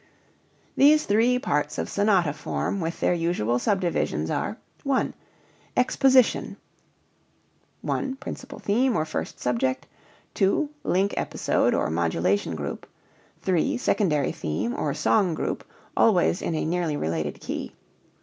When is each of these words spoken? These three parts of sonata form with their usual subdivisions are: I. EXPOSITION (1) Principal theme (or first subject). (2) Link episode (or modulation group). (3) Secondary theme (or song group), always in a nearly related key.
These 0.75 1.05
three 1.05 1.37
parts 1.37 1.77
of 1.77 1.87
sonata 1.87 2.33
form 2.33 2.79
with 2.79 2.99
their 2.99 3.13
usual 3.13 3.59
subdivisions 3.59 4.31
are: 4.31 4.57
I. 4.91 5.13
EXPOSITION 5.77 6.57
(1) 7.83 8.15
Principal 8.15 8.57
theme 8.57 8.95
(or 8.97 9.05
first 9.05 9.39
subject). 9.39 9.85
(2) 10.33 10.71
Link 10.83 11.13
episode 11.17 11.75
(or 11.75 11.91
modulation 11.91 12.55
group). 12.55 12.87
(3) 13.43 13.77
Secondary 13.77 14.31
theme 14.31 14.73
(or 14.73 14.95
song 14.95 15.35
group), 15.35 15.63
always 15.95 16.41
in 16.41 16.55
a 16.55 16.65
nearly 16.65 16.97
related 16.97 17.39
key. 17.39 17.75